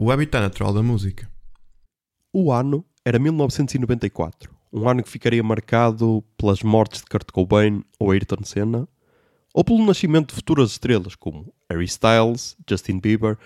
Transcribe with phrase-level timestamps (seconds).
[0.00, 1.28] O habitat natural da música.
[2.32, 8.12] O ano era 1994, um ano que ficaria marcado pelas mortes de Kurt Cobain ou
[8.12, 8.88] Ayrton Senna,
[9.52, 13.36] ou pelo nascimento de futuras estrelas como Harry Styles, Justin Bieber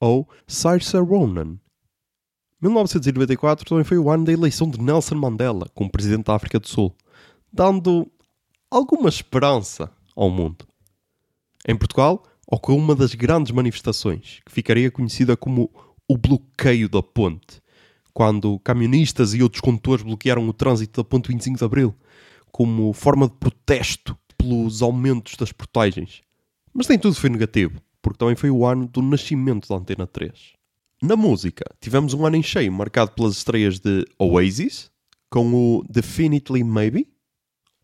[0.00, 1.58] ou Saoirse Ronan.
[2.62, 6.68] 1994 também foi o ano da eleição de Nelson Mandela como presidente da África do
[6.68, 6.96] Sul,
[7.52, 8.10] dando
[8.70, 10.66] alguma esperança ao mundo.
[11.68, 15.70] Em Portugal, ocorreu uma das grandes manifestações, que ficaria conhecida como
[16.08, 17.60] o bloqueio da ponte,
[18.12, 21.94] quando camionistas e outros condutores bloquearam o trânsito da ponte 25 de Abril,
[22.50, 26.20] como forma de protesto pelos aumentos das portagens.
[26.74, 30.52] Mas nem tudo foi negativo, porque também foi o ano do nascimento da Antena 3.
[31.02, 34.90] Na música, tivemos um ano em cheio marcado pelas estreias de Oasis,
[35.30, 37.08] com o Definitely Maybe,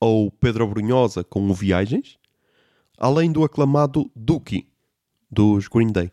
[0.00, 2.18] ou Pedro Brunhosa com o Viagens,
[2.98, 4.66] além do aclamado Dookie,
[5.30, 6.10] dos Green Day.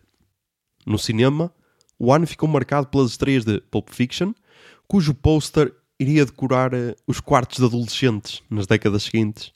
[0.86, 1.52] No cinema,
[1.98, 4.34] o ano ficou marcado pelas estreias de Pulp Fiction,
[4.88, 9.52] cujo póster iria decorar uh, os quartos de adolescentes nas décadas seguintes.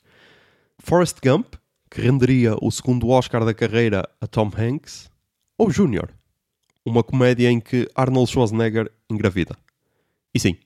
[0.78, 1.54] Forrest Gump,
[1.90, 5.10] que renderia o segundo Oscar da carreira a Tom Hanks,
[5.58, 6.10] ou Junior,
[6.84, 9.56] uma comédia em que Arnold Schwarzenegger engravida.
[10.34, 10.56] E sim,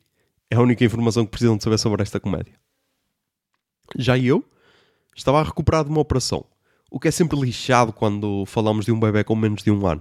[0.51, 2.55] é a única informação que precisam de saber sobre esta comédia.
[3.97, 4.45] Já eu
[5.17, 6.47] estava a recuperar de uma operação,
[6.95, 10.01] o que é sempre lixado quando falamos de um bebê com menos de um ano.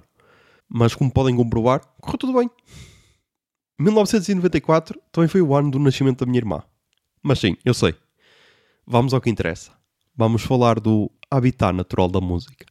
[0.70, 2.48] Mas como podem comprovar, correu tudo bem.
[3.80, 6.62] 1994 também foi o ano do nascimento da minha irmã.
[7.24, 7.96] Mas sim, eu sei.
[8.86, 9.72] Vamos ao que interessa.
[10.16, 12.64] Vamos falar do habitat natural da música.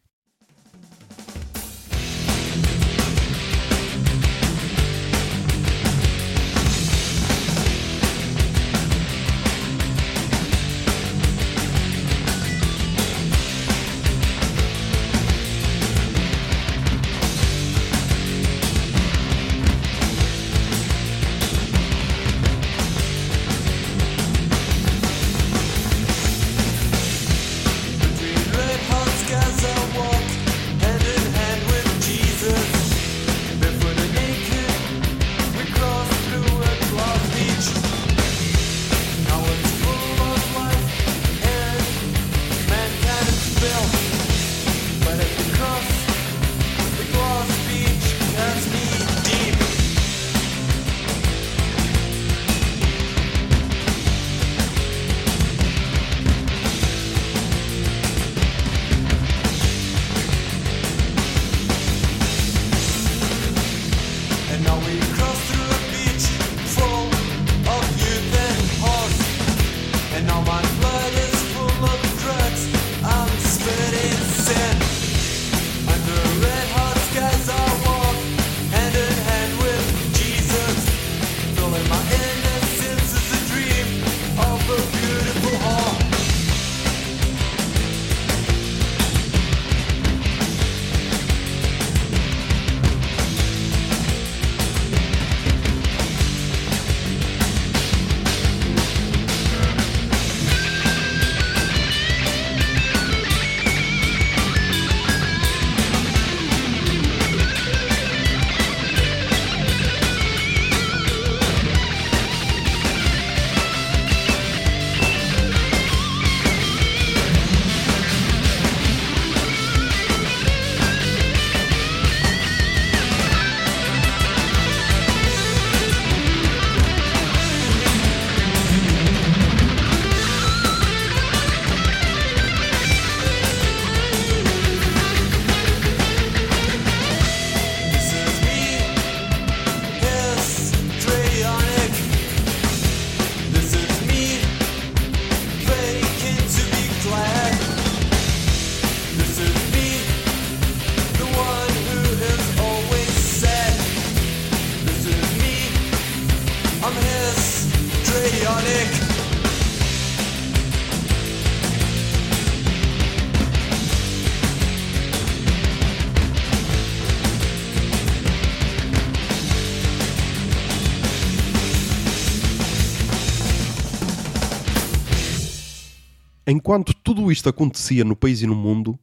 [176.52, 178.99] Enquanto tudo isto acontecia no país e no mundo,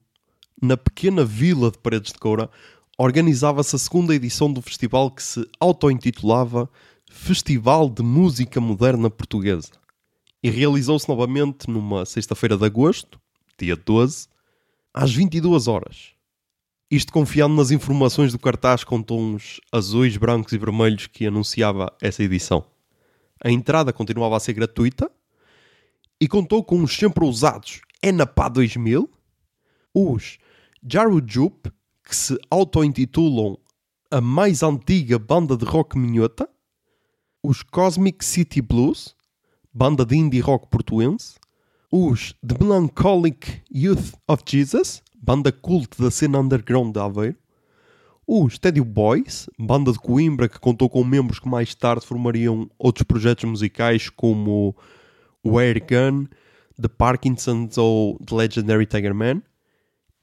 [0.61, 2.47] na pequena vila de Paredes de Coura,
[2.95, 6.69] organizava-se a segunda edição do festival que se auto-intitulava
[7.09, 9.71] Festival de Música Moderna Portuguesa.
[10.43, 13.19] E realizou-se novamente numa sexta-feira de agosto,
[13.57, 14.27] dia 12,
[14.93, 16.09] às 22 horas.
[16.91, 22.21] Isto confiando nas informações do cartaz com tons azuis, brancos e vermelhos que anunciava essa
[22.23, 22.63] edição.
[23.43, 25.09] A entrada continuava a ser gratuita
[26.19, 27.81] e contou com os sempre usados.
[28.01, 29.09] Enapá 2000,
[29.93, 30.37] os
[30.87, 31.71] Jaru Jupe,
[32.03, 33.57] que se auto-intitulam
[34.11, 36.49] a mais antiga banda de rock minhota,
[37.43, 39.15] os Cosmic City Blues,
[39.73, 41.35] banda de indie rock portuense,
[41.91, 47.37] os The Melancholic Youth of Jesus, banda cult da cena underground de Aveiro,
[48.27, 53.03] os Teddy Boys, banda de Coimbra que contou com membros que mais tarde formariam outros
[53.03, 54.75] projetos musicais como
[55.43, 56.25] o Air Gun,
[56.81, 59.41] The Parkinsons ou The Legendary Tiger Man.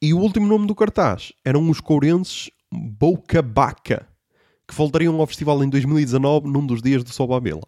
[0.00, 4.06] E o último nome do cartaz eram os courenses Boca Baca,
[4.66, 7.62] que voltariam ao festival em 2019 num dos dias do Sobabela.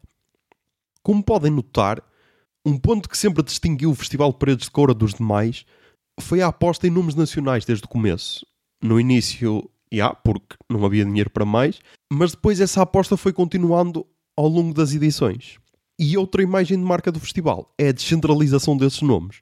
[1.02, 2.02] Como podem notar,
[2.64, 5.64] um ponto que sempre distinguiu o Festival Paredes de Coura dos demais
[6.20, 8.44] foi a aposta em nomes nacionais desde o começo.
[8.82, 11.80] No início, já, porque não havia dinheiro para mais,
[12.12, 14.06] mas depois essa aposta foi continuando
[14.36, 15.58] ao longo das edições.
[15.98, 19.40] E outra imagem de marca do festival é a descentralização desses nomes,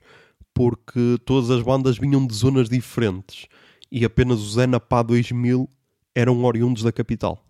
[0.53, 3.45] porque todas as bandas vinham de zonas diferentes
[3.91, 5.69] e apenas os Enapá 2000
[6.15, 7.45] eram oriundos da capital.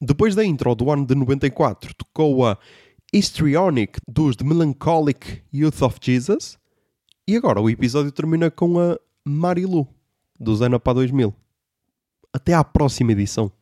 [0.00, 2.56] Depois da intro do ano de 94, tocou a
[3.12, 6.58] Histrionic dos The Melancholic Youth of Jesus
[7.28, 9.86] e agora o episódio termina com a Marilu
[10.38, 11.34] dos Enapá 2000.
[12.32, 13.52] Até à próxima edição.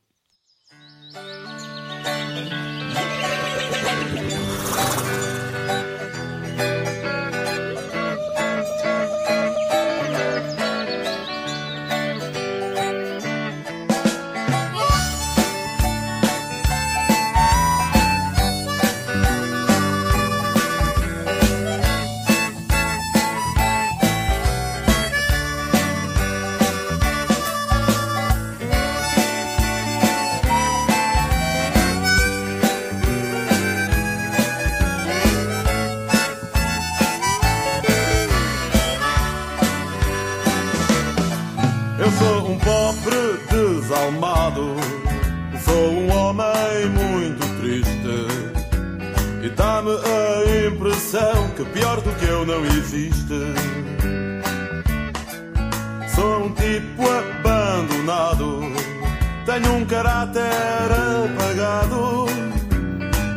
[51.59, 53.35] Que pior do que eu não existe.
[56.15, 58.61] Sou um tipo abandonado,
[59.45, 60.41] tenho um caráter
[61.27, 62.27] apagado.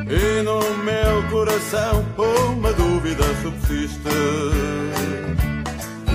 [0.07, 3.99] E no meu coração uma dúvida subsiste.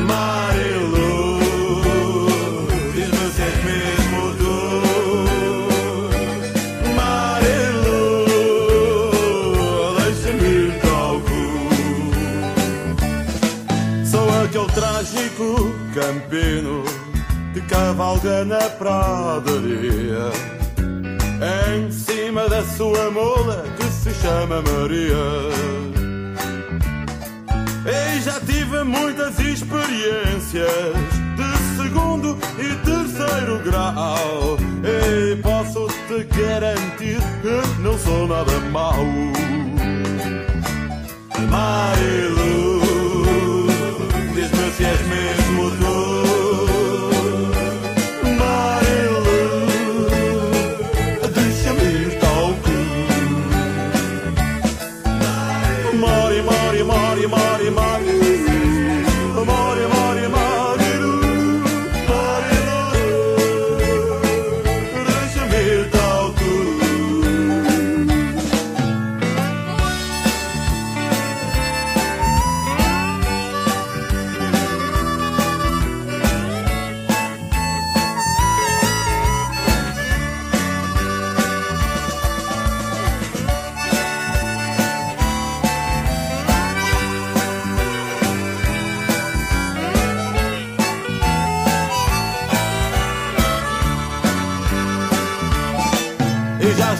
[0.06, 1.45] Marilu,
[18.44, 20.30] na pradaria.
[21.68, 25.16] Em cima da sua mula que se chama Maria.
[27.86, 30.96] E já tive muitas experiências
[31.36, 34.56] de segundo e terceiro grau.
[34.82, 39.04] E posso te garantir que não sou nada mau.
[41.50, 42.35] Marilu,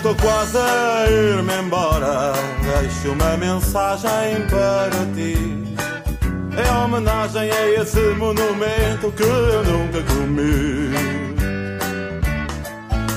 [0.06, 2.32] estou quase a ir-me embora.
[2.62, 5.64] Deixo uma mensagem para ti.
[6.56, 10.92] É homenagem a esse monumento que eu nunca comi.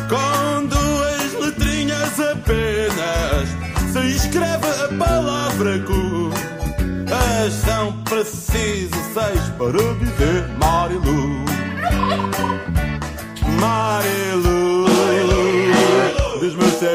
[0.10, 3.48] Com duas letrinhas apenas
[3.92, 6.30] se escreve a palavra cu.
[7.10, 10.48] Mas são preciso seis para dizer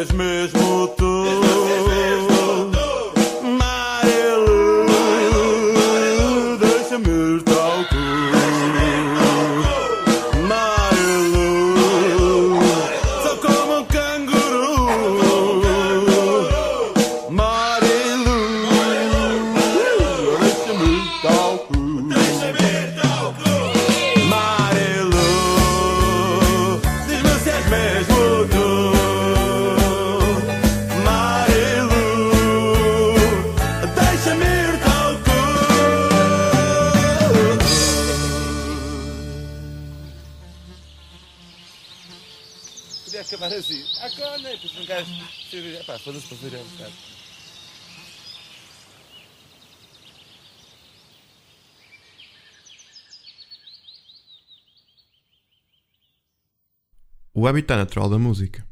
[0.00, 2.33] és mesmo tu.
[43.20, 43.84] Acabar assim.
[44.00, 44.50] Ah, cona!
[44.50, 45.10] E depois um gajo.
[45.80, 46.92] Epá, foda-se para ver um bocado.
[57.36, 58.64] O habitat natural da música.